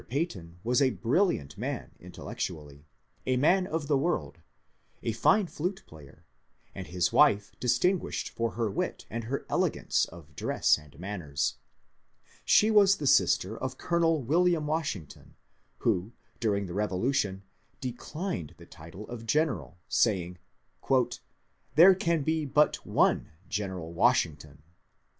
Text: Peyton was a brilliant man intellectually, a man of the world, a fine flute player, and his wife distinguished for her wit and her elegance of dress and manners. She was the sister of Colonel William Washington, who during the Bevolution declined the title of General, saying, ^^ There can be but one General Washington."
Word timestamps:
Peyton 0.09 0.57
was 0.63 0.81
a 0.81 0.89
brilliant 0.89 1.59
man 1.59 1.91
intellectually, 1.99 2.87
a 3.27 3.37
man 3.37 3.67
of 3.67 3.85
the 3.87 3.99
world, 3.99 4.39
a 5.03 5.11
fine 5.11 5.45
flute 5.45 5.83
player, 5.85 6.25
and 6.73 6.87
his 6.87 7.13
wife 7.13 7.51
distinguished 7.59 8.29
for 8.29 8.53
her 8.53 8.67
wit 8.71 9.05
and 9.11 9.25
her 9.25 9.45
elegance 9.47 10.05
of 10.05 10.35
dress 10.35 10.75
and 10.79 10.97
manners. 10.99 11.57
She 12.43 12.71
was 12.71 12.95
the 12.95 13.05
sister 13.05 13.55
of 13.55 13.77
Colonel 13.77 14.23
William 14.23 14.65
Washington, 14.65 15.35
who 15.77 16.13
during 16.39 16.65
the 16.65 16.73
Bevolution 16.73 17.43
declined 17.79 18.55
the 18.57 18.65
title 18.65 19.07
of 19.07 19.27
General, 19.27 19.77
saying, 19.87 20.39
^^ 20.83 21.19
There 21.75 21.93
can 21.93 22.23
be 22.23 22.43
but 22.43 22.83
one 22.87 23.29
General 23.49 23.93
Washington." 23.93 24.63